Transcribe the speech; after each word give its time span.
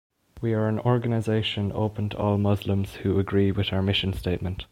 We 0.41 0.55
are 0.55 0.67
an 0.67 0.79
organization 0.79 1.71
open 1.75 2.09
to 2.09 2.17
all 2.17 2.39
Muslims 2.39 2.95
who 2.95 3.19
agree 3.19 3.51
with 3.51 3.71
our 3.71 3.83
mission 3.83 4.13
statement. 4.13 4.65